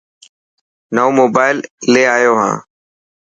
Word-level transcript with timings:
نئون 0.95 1.13
موبائل 1.19 1.57
لي 1.91 2.03
آيو 2.15 2.33
هان. 2.41 2.57